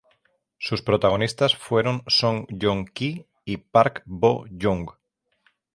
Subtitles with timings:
[0.57, 4.89] Sus protagonistas fueron Song Joong Ki y Park Bo Young.